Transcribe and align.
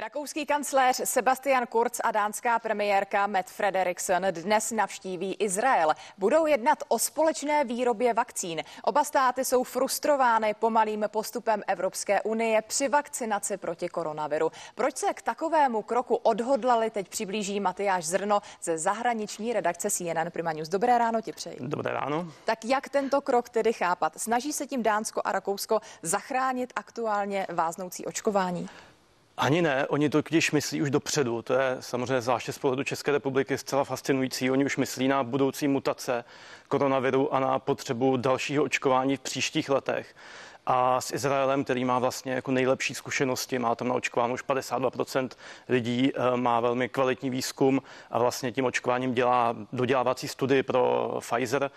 Rakouský 0.00 0.46
kancléř 0.46 1.00
Sebastian 1.04 1.66
Kurz 1.66 2.00
a 2.04 2.10
dánská 2.10 2.58
premiérka 2.58 3.26
Matt 3.26 3.50
Frederiksen 3.50 4.26
dnes 4.30 4.72
navštíví 4.72 5.34
Izrael. 5.34 5.92
Budou 6.18 6.46
jednat 6.46 6.78
o 6.88 6.98
společné 6.98 7.64
výrobě 7.64 8.14
vakcín. 8.14 8.62
Oba 8.82 9.04
státy 9.04 9.44
jsou 9.44 9.64
frustrovány 9.64 10.54
pomalým 10.54 11.04
postupem 11.08 11.62
Evropské 11.66 12.22
unie 12.22 12.62
při 12.62 12.88
vakcinaci 12.88 13.56
proti 13.56 13.88
koronaviru. 13.88 14.52
Proč 14.74 14.96
se 14.96 15.14
k 15.14 15.22
takovému 15.22 15.82
kroku 15.82 16.16
odhodlali, 16.16 16.90
teď 16.90 17.08
přiblíží 17.08 17.60
Matyáš 17.60 18.04
Zrno 18.04 18.40
ze 18.62 18.78
zahraniční 18.78 19.52
redakce 19.52 19.90
CNN 19.90 20.30
Prima 20.32 20.52
News. 20.52 20.68
Dobré 20.68 20.98
ráno 20.98 21.20
ti 21.20 21.32
přeji. 21.32 21.56
Dobré 21.60 21.92
ráno. 21.92 22.26
Tak 22.44 22.64
jak 22.64 22.88
tento 22.88 23.20
krok 23.20 23.48
tedy 23.48 23.72
chápat? 23.72 24.12
Snaží 24.16 24.52
se 24.52 24.66
tím 24.66 24.82
Dánsko 24.82 25.20
a 25.24 25.32
Rakousko 25.32 25.80
zachránit 26.02 26.72
aktuálně 26.76 27.46
váznoucí 27.50 28.06
očkování? 28.06 28.68
Ani 29.40 29.62
ne, 29.62 29.86
oni 29.86 30.10
to 30.10 30.22
když 30.22 30.52
myslí 30.52 30.82
už 30.82 30.90
dopředu, 30.90 31.42
to 31.42 31.54
je 31.54 31.76
samozřejmě 31.80 32.20
zvláště 32.20 32.52
z 32.52 32.58
pohledu 32.58 32.84
České 32.84 33.12
republiky 33.12 33.58
zcela 33.58 33.84
fascinující. 33.84 34.50
Oni 34.50 34.64
už 34.64 34.76
myslí 34.76 35.08
na 35.08 35.24
budoucí 35.24 35.68
mutace 35.68 36.24
koronaviru 36.68 37.34
a 37.34 37.40
na 37.40 37.58
potřebu 37.58 38.16
dalšího 38.16 38.64
očkování 38.64 39.16
v 39.16 39.20
příštích 39.20 39.70
letech 39.70 40.14
a 40.72 41.00
s 41.00 41.12
Izraelem, 41.12 41.64
který 41.64 41.84
má 41.84 41.98
vlastně 41.98 42.32
jako 42.32 42.50
nejlepší 42.50 42.94
zkušenosti, 42.94 43.58
má 43.58 43.74
tam 43.74 43.88
naočkováno 43.88 44.34
už 44.34 44.44
52% 44.44 45.28
lidí, 45.68 46.12
eh, 46.14 46.36
má 46.36 46.60
velmi 46.60 46.88
kvalitní 46.88 47.30
výzkum 47.30 47.82
a 48.10 48.18
vlastně 48.18 48.52
tím 48.52 48.64
očkováním 48.64 49.14
dělá 49.14 49.56
dodělávací 49.72 50.28
studii 50.28 50.62
pro 50.62 51.14
Pfizer, 51.20 51.70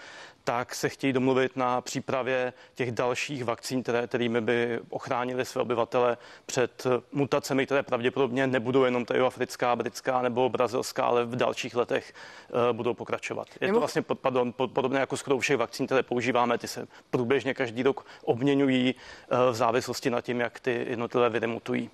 tak 0.44 0.76
se 0.76 0.90
chtějí 0.90 1.14
domluvit 1.14 1.56
na 1.56 1.82
přípravě 1.82 2.54
těch 2.76 2.92
dalších 2.92 3.44
vakcín, 3.44 3.84
které, 3.84 4.08
kterými 4.08 4.42
by 4.42 4.80
ochránili 4.90 5.46
své 5.46 5.62
obyvatele 5.62 6.18
před 6.46 6.88
mutacemi, 7.12 7.66
které 7.66 7.84
pravděpodobně 7.84 8.48
nebudou 8.48 8.84
jenom 8.84 9.06
tady 9.06 9.20
africká, 9.20 9.76
britská 9.76 10.22
nebo 10.22 10.50
brazilská, 10.50 11.06
ale 11.06 11.26
v 11.26 11.36
dalších 11.36 11.76
letech 11.76 12.14
uh, 12.14 12.60
budou 12.78 12.94
pokračovat. 12.94 13.48
Je 13.62 13.74
to 13.74 13.80
vlastně 13.80 14.02
pardon, 14.02 14.52
podobné 14.52 15.00
jako 15.00 15.18
skoro 15.18 15.40
všech 15.40 15.58
vakcín, 15.58 15.86
které 15.86 16.04
používáme, 16.04 16.58
ty 16.58 16.68
se 16.68 16.88
průběžně 17.10 17.54
každý 17.54 17.84
rok 17.84 18.06
obměňují 18.24 18.83
uh, 18.92 19.38
v 19.52 19.56
závislosti 19.56 20.10
na 20.10 20.22
tím, 20.22 20.40
jak 20.40 20.60
ty 20.60 20.86
jednotlivé 20.90 21.30
viry 21.30 21.48
mutují. 21.48 21.90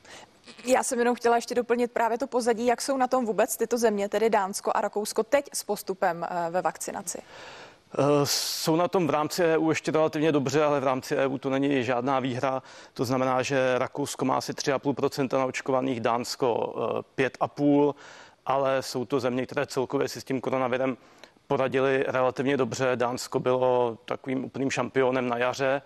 Já 0.65 0.83
jsem 0.83 0.99
jenom 0.99 1.15
chtěla 1.15 1.35
ještě 1.35 1.55
doplnit 1.55 1.91
právě 1.91 2.17
to 2.17 2.27
pozadí, 2.27 2.65
jak 2.65 2.81
jsou 2.81 2.97
na 2.97 3.07
tom 3.07 3.25
vůbec 3.25 3.57
tyto 3.57 3.77
země, 3.77 4.09
tedy 4.09 4.29
Dánsko 4.29 4.71
a 4.75 4.81
Rakousko, 4.81 5.23
teď 5.23 5.45
s 5.53 5.63
postupem 5.63 6.27
uh, 6.31 6.53
ve 6.53 6.61
vakcinaci. 6.61 7.21
Eh, 7.93 8.25
jsou 8.25 8.75
na 8.75 8.87
tom 8.87 9.07
v 9.07 9.09
rámci 9.09 9.43
EU 9.43 9.69
ještě 9.69 9.91
relativně 9.91 10.31
dobře, 10.31 10.63
ale 10.63 10.79
v 10.79 10.83
rámci 10.83 11.15
EU 11.15 11.37
to 11.37 11.49
není 11.49 11.83
žádná 11.83 12.19
výhra. 12.19 12.63
To 12.93 13.05
znamená, 13.05 13.41
že 13.41 13.77
Rakousko 13.77 14.25
má 14.25 14.37
asi 14.37 14.53
3,5% 14.53 15.37
naočkovaných, 15.37 15.99
Dánsko 15.99 16.73
5,5%, 17.17 17.89
eh, 17.89 18.01
ale 18.45 18.81
jsou 18.81 19.05
to 19.05 19.19
země, 19.19 19.45
které 19.45 19.65
celkově 19.65 20.07
si 20.07 20.21
s 20.21 20.23
tím 20.23 20.41
koronavirem 20.41 20.97
poradili 21.49 22.05
relativně 22.07 22.57
dobře. 22.57 22.91
Dánsko 22.95 23.39
bylo 23.39 23.97
takovým 24.05 24.45
úplným 24.45 24.71
šampionem 24.71 25.29
na 25.29 25.37
jaře. 25.37 25.81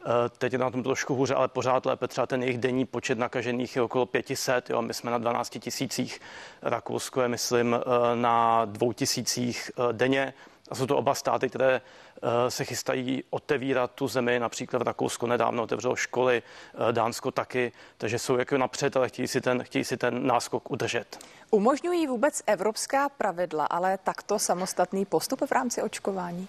Eh, 0.00 0.04
teď 0.38 0.52
je 0.52 0.58
na 0.58 0.70
tom 0.70 0.82
trošku 0.82 1.14
hůře, 1.14 1.34
ale 1.34 1.48
pořád 1.48 1.86
lépe. 1.86 2.08
Třeba 2.08 2.26
ten 2.26 2.42
jejich 2.42 2.58
denní 2.58 2.84
počet 2.84 3.18
nakažených 3.18 3.76
je 3.76 3.82
okolo 3.82 4.06
500. 4.06 4.70
Jo. 4.70 4.82
My 4.82 4.94
jsme 4.94 5.10
na 5.10 5.18
12 5.18 5.58
tisících. 5.58 6.20
Rakousko 6.62 7.22
je, 7.22 7.28
myslím, 7.28 7.76
na 8.14 8.64
2 8.64 8.92
tisících 8.94 9.70
denně. 9.92 10.34
A 10.70 10.74
jsou 10.74 10.86
to 10.86 10.96
oba 10.96 11.14
státy, 11.14 11.48
které 11.48 11.80
eh, 11.80 12.50
se 12.50 12.64
chystají 12.64 13.24
otevírat 13.30 13.90
tu 13.94 14.08
zemi, 14.08 14.38
například 14.38 14.82
v 14.82 14.86
Rakousko 14.86 15.26
nedávno 15.26 15.62
otevřelo 15.62 15.96
školy, 15.96 16.42
eh, 16.88 16.92
Dánsko 16.92 17.30
taky, 17.30 17.72
takže 17.98 18.18
jsou 18.18 18.36
jako 18.36 18.58
napřed, 18.58 18.96
ale 18.96 19.08
chtějí 19.08 19.28
si 19.28 19.40
ten, 19.40 19.64
chtějí 19.64 19.84
si 19.84 19.96
ten 19.96 20.26
náskok 20.26 20.70
udržet. 20.70 21.18
Umožňují 21.50 22.06
vůbec 22.06 22.42
evropská 22.46 23.08
pravidla, 23.08 23.66
ale 23.66 23.98
takto 24.04 24.38
samostatný 24.38 25.04
postup 25.04 25.42
v 25.46 25.52
rámci 25.52 25.82
očkování? 25.82 26.48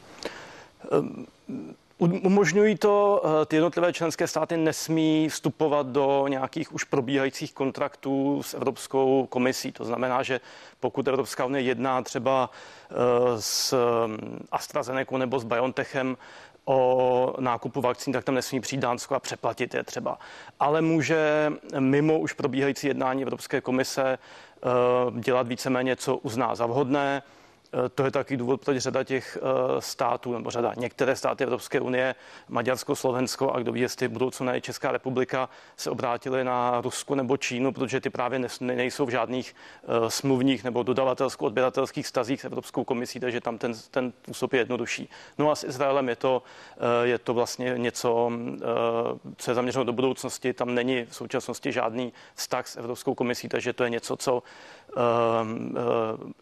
Um, 0.91 1.25
Umožňují 1.99 2.77
to, 2.77 3.23
eh, 3.25 3.45
ty 3.45 3.55
jednotlivé 3.55 3.93
členské 3.93 4.27
státy 4.27 4.57
nesmí 4.57 5.29
vstupovat 5.29 5.87
do 5.87 6.27
nějakých 6.27 6.73
už 6.73 6.83
probíhajících 6.83 7.53
kontraktů 7.53 8.43
s 8.43 8.53
Evropskou 8.53 9.27
komisí. 9.29 9.71
To 9.71 9.85
znamená, 9.85 10.23
že 10.23 10.39
pokud 10.79 11.07
Evropská 11.07 11.45
unie 11.45 11.61
jedná 11.61 12.01
třeba 12.01 12.49
eh, 12.49 12.95
s 13.39 13.75
mm, 14.07 14.47
AstraZeneca 14.51 15.17
nebo 15.17 15.39
s 15.39 15.43
BioNTechem 15.43 16.17
o 16.65 17.35
nákupu 17.39 17.81
vakcín, 17.81 18.13
tak 18.13 18.23
tam 18.23 18.35
nesmí 18.35 18.59
přijít 18.61 18.81
Dánsko 18.81 19.15
a 19.15 19.19
přeplatit 19.19 19.73
je 19.73 19.83
třeba. 19.83 20.19
Ale 20.59 20.81
může 20.81 21.51
mimo 21.79 22.19
už 22.19 22.33
probíhající 22.33 22.87
jednání 22.87 23.21
Evropské 23.21 23.61
komise 23.61 24.17
eh, 24.17 24.69
dělat 25.19 25.47
víceméně, 25.47 25.95
co 25.95 26.17
uzná 26.17 26.55
za 26.55 26.65
vhodné. 26.65 27.21
Eh, 27.73 27.89
to 27.89 28.03
je 28.03 28.11
taky 28.11 28.37
důvod, 28.37 28.65
proč 28.65 28.77
řada 28.77 29.03
těch 29.03 29.37
eh, 29.41 29.81
států, 29.81 30.33
nebo 30.33 30.51
řada 30.51 30.73
některé 30.77 31.15
státy 31.15 31.43
Evropské 31.43 31.79
unie, 31.79 32.15
Maďarsko, 32.47 32.95
Slovensko 32.95 33.51
a 33.51 33.59
kdo 33.59 33.71
ví, 33.71 33.81
jestli 33.81 34.07
budoucnu 34.07 34.45
ne 34.45 34.61
Česká 34.61 34.91
republika, 34.91 35.49
se 35.77 35.89
obrátili 35.89 36.43
na 36.43 36.81
Rusko 36.81 37.15
nebo 37.15 37.37
Čínu, 37.37 37.71
protože 37.71 38.01
ty 38.01 38.09
právě 38.09 38.41
nejsou 38.59 39.05
v 39.05 39.09
žádných 39.09 39.55
eh, 39.83 40.09
smluvních 40.09 40.63
nebo 40.63 40.83
dodavatelsko-odběratelských 40.83 42.07
stazích 42.07 42.41
s 42.41 42.45
Evropskou 42.45 42.83
komisí, 42.83 43.19
takže 43.19 43.41
tam 43.41 43.57
ten, 43.57 43.73
ten 43.91 44.13
způsob 44.23 44.53
je 44.53 44.59
jednodušší. 44.59 45.09
No 45.37 45.51
a 45.51 45.55
s 45.55 45.63
Izraelem 45.63 46.09
je 46.09 46.15
to, 46.15 46.43
je 47.03 47.17
to 47.17 47.33
vlastně 47.33 47.73
něco, 47.77 48.31
co 49.37 49.51
je 49.51 49.55
zaměřeno 49.55 49.83
do 49.83 49.93
budoucnosti. 49.93 50.53
Tam 50.53 50.75
není 50.75 51.05
v 51.05 51.15
současnosti 51.15 51.71
žádný 51.71 52.13
vztah 52.35 52.67
s 52.67 52.77
Evropskou 52.77 53.15
komisí, 53.15 53.49
takže 53.49 53.73
to 53.73 53.83
je 53.83 53.89
něco, 53.89 54.15
co 54.17 54.43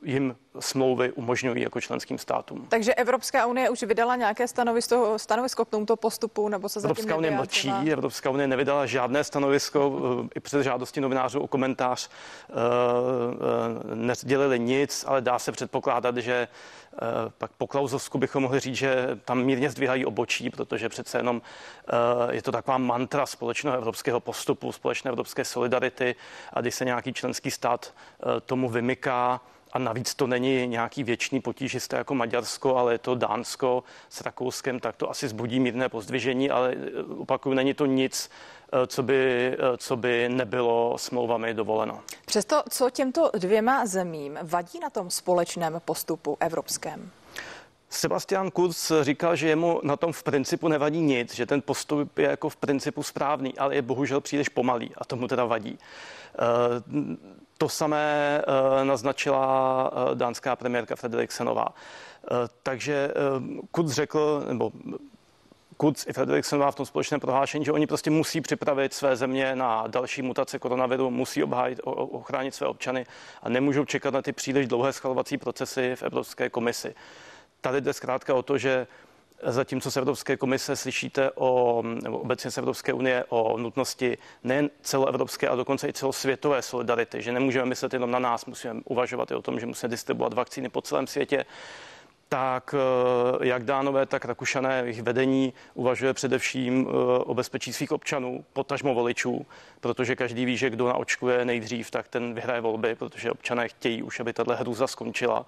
jim 0.04 0.36
smlouvy 0.60 1.12
umožňují 1.18 1.62
jako 1.62 1.82
členským 1.82 2.18
státům. 2.18 2.66
Takže 2.70 2.94
Evropská 2.94 3.46
unie 3.46 3.70
už 3.70 3.84
vydala 3.84 4.16
nějaké 4.16 4.48
stanovisko, 4.48 5.20
stanovisko 5.20 5.66
k 5.66 5.70
tomuto 5.70 5.96
postupu, 5.96 6.50
nebo 6.50 6.70
se 6.70 6.80
Evropská 6.80 7.16
unie 7.16 7.32
mlčí, 7.32 7.72
Evropská 7.92 8.30
unie 8.30 8.48
nevydala 8.48 8.86
žádné 8.86 9.24
stanovisko, 9.24 10.02
eh, 10.26 10.30
i 10.36 10.40
přes 10.40 10.64
žádosti 10.64 11.02
novinářů 11.02 11.40
o 11.40 11.48
komentář 11.48 12.10
eh, 12.10 12.54
eh, 12.54 13.96
nezdělili 13.96 14.60
nic, 14.60 15.06
ale 15.08 15.22
dá 15.22 15.40
se 15.40 15.52
předpokládat, 15.52 16.18
že 16.18 16.48
pak 17.38 17.52
po 17.58 17.68
Klauzovsku 17.68 18.18
bychom 18.18 18.44
mohli 18.44 18.60
říct, 18.60 18.76
že 18.76 19.20
tam 19.26 19.44
mírně 19.44 19.70
zdvíhají 19.70 20.06
obočí, 20.06 20.50
protože 20.50 20.90
přece 20.90 21.20
jenom 21.20 21.42
je 22.32 22.42
to 22.42 22.52
taková 22.52 22.78
mantra 22.78 23.26
společného 23.26 23.78
evropského 23.78 24.20
postupu, 24.20 24.72
společné 24.72 25.10
evropské 25.10 25.46
solidarity 25.46 26.16
a 26.54 26.62
když 26.62 26.76
se 26.76 26.86
nějaký 26.86 27.14
členský 27.14 27.52
stát 27.52 27.94
tomu 28.46 28.70
vymyká, 28.70 29.42
a 29.72 29.80
navíc 29.80 30.16
to 30.16 30.28
není 30.28 30.68
nějaký 30.68 31.04
věčný 31.04 31.42
potížisté 31.42 31.98
jako 31.98 32.16
Maďarsko, 32.16 32.76
ale 32.76 32.94
je 32.94 32.98
to 32.98 33.16
Dánsko 33.16 33.84
s 34.10 34.22
Rakouskem, 34.22 34.80
tak 34.80 34.96
to 34.96 35.10
asi 35.10 35.28
zbudí 35.28 35.60
mírné 35.60 35.90
pozdvižení, 35.90 36.50
ale 36.50 36.76
eh, 36.78 37.04
opakuju, 37.18 37.56
není 37.56 37.74
to 37.74 37.86
nic, 37.86 38.30
eh, 38.74 38.88
co 38.88 39.04
by, 39.04 39.52
eh, 39.54 39.78
co 39.78 39.98
by 39.98 40.30
nebylo 40.30 40.98
smlouvami 40.98 41.54
dovoleno. 41.54 42.02
Přesto, 42.26 42.64
co 42.70 42.90
těmto 42.90 43.32
dvěma 43.38 43.86
zemím 43.86 44.40
vadí 44.44 44.80
na 44.80 44.90
tom 44.90 45.10
společném 45.10 45.82
postupu 45.86 46.38
evropském? 46.40 47.12
Sebastian 47.90 48.52
Kurz 48.52 48.92
říkal, 49.02 49.36
že 49.36 49.50
jemu 49.50 49.80
na 49.84 49.96
tom 49.96 50.14
v 50.14 50.24
principu 50.24 50.68
nevadí 50.68 51.02
nic, 51.02 51.36
že 51.36 51.46
ten 51.46 51.62
postup 51.62 52.18
je 52.18 52.28
jako 52.28 52.50
v 52.50 52.56
principu 52.56 53.04
správný, 53.04 53.58
ale 53.58 53.76
je 53.76 53.82
bohužel 53.82 54.22
příliš 54.22 54.50
pomalý 54.50 54.92
a 54.98 55.06
tomu 55.06 55.28
teda 55.28 55.46
vadí. 55.46 55.80
To 57.58 57.70
samé 57.70 58.42
eh, 58.42 58.86
naznačila 58.86 59.92
eh, 59.92 60.16
dánská 60.16 60.56
premiérka 60.56 60.96
Frederiksenová. 60.96 61.68
Eh, 61.74 62.36
takže 62.64 63.12
Kurz 63.72 63.92
řekl, 63.92 64.44
nebo 64.48 64.72
Kurz 65.78 66.08
i 66.08 66.14
Frederiksenová 66.14 66.72
v 66.72 66.76
tom 66.76 66.86
společném 66.86 67.20
prohlášení, 67.20 67.66
že 67.66 67.72
oni 67.72 67.88
prostě 67.88 68.10
musí 68.10 68.42
připravit 68.42 68.94
své 68.94 69.16
země 69.16 69.56
na 69.56 69.88
další 69.88 70.22
mutace 70.22 70.60
koronaviru, 70.60 71.12
musí 71.12 71.44
obhájit, 71.44 71.80
ochránit 71.84 72.56
své 72.56 72.68
občany 72.68 73.06
a 73.44 73.50
nemůžou 73.50 73.86
čekat 73.86 74.14
na 74.14 74.22
ty 74.22 74.32
příliš 74.32 74.68
dlouhé 74.68 74.94
schvalovací 74.94 75.38
procesy 75.38 75.96
v 75.96 76.04
Evropské 76.04 76.50
komisi. 76.50 76.96
Tady 77.62 77.82
jde 77.82 77.94
zkrátka 77.94 78.34
o 78.34 78.42
to, 78.42 78.58
že 78.58 78.88
Zatímco 79.44 79.92
z 79.92 79.98
Evropské 79.98 80.38
komise 80.38 80.76
slyšíte 80.76 81.32
o, 81.36 81.82
nebo 81.86 82.18
obecně 82.18 82.52
z 82.52 82.58
Evropské 82.58 82.94
unie 82.94 83.26
o 83.30 83.58
nutnosti 83.58 84.18
nejen 84.44 84.70
celoevropské, 84.82 85.48
ale 85.48 85.58
dokonce 85.58 85.90
i 85.90 85.94
celosvětové 85.94 86.62
solidarity, 86.62 87.22
že 87.22 87.32
nemůžeme 87.32 87.66
myslet 87.66 87.94
jenom 87.94 88.12
na 88.12 88.20
nás, 88.20 88.46
musíme 88.46 88.82
uvažovat 88.86 89.32
i 89.32 89.36
o 89.36 89.42
tom, 89.42 89.60
že 89.60 89.66
musíme 89.66 89.90
distribuovat 89.90 90.34
vakcíny 90.34 90.70
po 90.70 90.82
celém 90.82 91.08
světě, 91.08 91.46
tak 92.30 92.76
eh, 92.78 93.48
jak 93.48 93.64
dánové, 93.64 94.06
tak 94.06 94.26
Rakušané, 94.26 94.80
jejich 94.84 95.02
vedení 95.02 95.54
uvažuje 95.74 96.14
především 96.14 96.88
eh, 96.88 96.94
o 97.20 97.34
bezpečí 97.34 97.74
svých 97.74 97.92
občanů, 97.92 98.46
potažmo 98.54 98.94
voličů, 98.94 99.46
protože 99.80 100.16
každý 100.16 100.46
ví, 100.46 100.58
že 100.58 100.70
kdo 100.70 100.88
naočkuje 100.88 101.46
nejdřív, 101.46 101.92
tak 101.92 102.08
ten 102.08 102.34
vyhraje 102.34 102.62
volby, 102.62 102.96
protože 102.96 103.32
občané 103.32 103.68
chtějí 103.68 104.04
už, 104.04 104.20
aby 104.20 104.34
tahle 104.34 104.56
hrůza 104.56 104.88
skončila. 104.88 105.46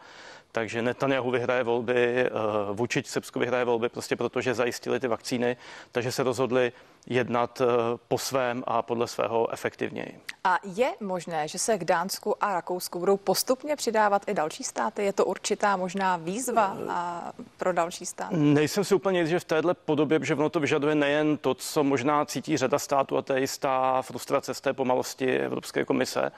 Takže 0.51 0.81
Netanyahu 0.81 1.31
vyhraje 1.31 1.63
volby, 1.63 2.25
eh, 2.25 2.29
Vučić 2.73 3.05
Srbsku 3.05 3.39
vyhraje 3.39 3.65
volby, 3.65 3.89
prostě 3.89 4.15
protože 4.15 4.53
zajistili 4.53 4.99
ty 4.99 5.07
vakcíny, 5.07 5.57
takže 5.91 6.11
se 6.11 6.23
rozhodli 6.23 6.71
jednat 7.07 7.61
eh, 7.61 7.65
po 8.07 8.17
svém 8.17 8.63
a 8.67 8.81
podle 8.81 9.07
svého 9.07 9.53
efektivněji. 9.53 10.19
A 10.43 10.59
je 10.63 10.93
možné, 10.99 11.47
že 11.47 11.59
se 11.59 11.77
k 11.77 11.83
Dánsku 11.83 12.43
a 12.43 12.53
Rakousku 12.53 12.99
budou 12.99 13.17
postupně 13.17 13.75
přidávat 13.75 14.21
i 14.27 14.33
další 14.33 14.63
státy? 14.63 15.03
Je 15.03 15.13
to 15.13 15.25
určitá 15.25 15.77
možná 15.77 16.17
výzva 16.17 16.77
a 16.89 17.31
pro 17.57 17.73
další 17.73 18.05
státy? 18.05 18.35
Nejsem 18.37 18.83
si 18.83 18.95
úplně 18.95 19.19
jist, 19.19 19.29
že 19.29 19.39
v 19.39 19.43
téhle 19.43 19.73
podobě, 19.73 20.19
že 20.21 20.35
ono 20.35 20.49
to 20.49 20.59
vyžaduje 20.59 20.95
nejen 20.95 21.37
to, 21.37 21.53
co 21.53 21.83
možná 21.83 22.25
cítí 22.25 22.57
řada 22.57 22.79
států, 22.79 23.17
a 23.17 23.21
to 23.21 23.33
je 23.33 23.41
jistá 23.41 24.01
frustrace 24.01 24.53
z 24.53 24.61
té 24.61 24.73
pomalosti 24.73 25.37
Evropské 25.37 25.85
komise, 25.85 26.31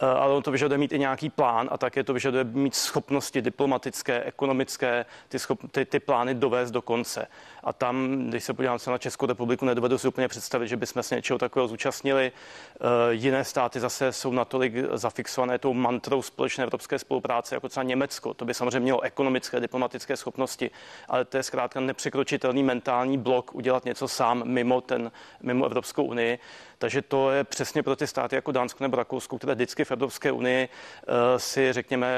ale 0.00 0.34
on 0.34 0.42
to 0.42 0.50
vyžaduje 0.50 0.78
mít 0.78 0.92
i 0.92 0.98
nějaký 0.98 1.30
plán 1.30 1.68
a 1.72 1.78
také 1.78 2.04
to 2.04 2.14
vyžaduje 2.14 2.44
mít 2.44 2.74
schopnosti 2.74 3.42
diplomatické, 3.42 4.22
ekonomické, 4.22 5.06
ty, 5.28 5.38
schop, 5.38 5.58
ty, 5.70 5.84
ty 5.84 6.00
plány 6.00 6.34
dovést 6.34 6.72
do 6.72 6.82
konce. 6.82 7.26
A 7.64 7.72
tam, 7.72 8.26
když 8.28 8.44
se 8.44 8.54
podívám 8.54 8.78
se 8.78 8.90
na 8.90 8.98
Českou 8.98 9.26
republiku, 9.26 9.64
nedovedu 9.64 9.98
si 9.98 10.08
úplně 10.08 10.28
představit, 10.28 10.68
že 10.68 10.76
bychom 10.76 11.02
se 11.02 11.16
něčeho 11.16 11.38
takového 11.38 11.68
zúčastnili. 11.68 12.32
Uh, 12.32 12.88
jiné 13.10 13.44
státy 13.44 13.80
zase 13.80 14.12
jsou 14.12 14.32
natolik 14.32 14.74
zafixované 14.92 15.58
tou 15.58 15.74
mantrou 15.74 16.22
společné 16.22 16.64
evropské 16.64 16.98
spolupráce, 16.98 17.54
jako 17.54 17.68
třeba 17.68 17.84
Německo. 17.84 18.34
To 18.34 18.44
by 18.44 18.54
samozřejmě 18.54 18.80
mělo 18.80 19.00
ekonomické, 19.00 19.60
diplomatické 19.60 20.16
schopnosti, 20.16 20.70
ale 21.08 21.24
to 21.24 21.36
je 21.36 21.42
zkrátka 21.42 21.80
nepřekročitelný 21.80 22.62
mentální 22.62 23.18
blok 23.18 23.54
udělat 23.54 23.84
něco 23.84 24.08
sám 24.08 24.42
mimo, 24.44 24.80
ten, 24.80 25.12
mimo 25.42 25.66
Evropskou 25.66 26.04
unii. 26.04 26.38
Takže 26.84 27.02
to 27.02 27.30
je 27.30 27.44
přesně 27.44 27.82
pro 27.82 27.96
ty 27.96 28.06
státy 28.06 28.34
jako 28.34 28.52
Dánsko 28.52 28.84
nebo 28.84 28.96
Rakousko, 28.96 29.38
které 29.38 29.54
vždycky 29.54 29.84
v 29.84 29.90
Evropské 29.90 30.32
unii 30.32 30.68
eh, 30.68 31.38
si, 31.38 31.72
řekněme, 31.72 32.08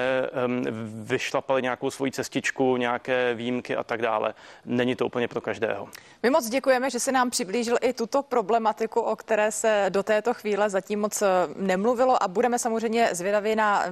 vyšlapali 1.02 1.62
nějakou 1.62 1.90
svoji 1.90 2.12
cestičku, 2.12 2.76
nějaké 2.76 3.34
výjimky 3.34 3.76
a 3.76 3.84
tak 3.84 4.02
dále. 4.02 4.34
Není 4.64 4.96
to 4.96 5.06
úplně 5.06 5.28
pro 5.28 5.40
každého. 5.40 5.88
My 6.22 6.30
moc 6.30 6.48
děkujeme, 6.48 6.90
že 6.90 7.00
se 7.00 7.12
nám 7.12 7.30
přiblížil 7.30 7.76
i 7.80 7.92
tuto 7.92 8.22
problematiku, 8.22 9.00
o 9.00 9.16
které 9.16 9.52
se 9.52 9.86
do 9.88 10.02
této 10.02 10.34
chvíle 10.34 10.70
zatím 10.70 11.00
moc 11.00 11.22
eh, 11.22 11.28
nemluvilo 11.56 12.22
a 12.22 12.28
budeme 12.28 12.58
samozřejmě 12.58 13.08
zvědaví 13.12 13.56
na 13.56 13.84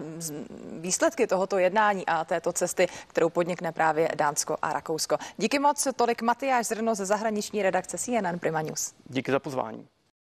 výsledky 0.73 1.27
tohoto 1.27 1.59
jednání 1.59 2.07
a 2.07 2.25
této 2.25 2.53
cesty, 2.53 2.89
kterou 3.07 3.29
podnikne 3.29 3.73
právě 3.73 4.09
Dánsko 4.17 4.57
a 4.63 4.73
Rakousko. 4.73 5.17
Díky 5.37 5.59
moc, 5.59 5.89
tolik 5.97 6.23
Matyáš 6.23 6.67
Zrno 6.67 6.95
ze 6.95 7.07
zahraniční 7.07 7.63
redakce 7.63 7.99
CNN 7.99 8.39
Prima 8.41 8.63
News. 8.63 8.93
Díky 9.09 9.33
za 9.33 9.39
pozvání. 9.39 9.94